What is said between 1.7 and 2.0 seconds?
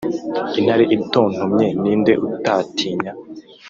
ni